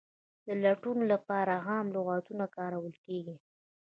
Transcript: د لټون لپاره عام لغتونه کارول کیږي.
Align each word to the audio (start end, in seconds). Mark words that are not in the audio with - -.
د 0.45 0.47
لټون 0.63 0.97
لپاره 1.11 1.53
عام 1.67 1.85
لغتونه 1.95 2.45
کارول 2.57 2.93
کیږي. 3.05 3.35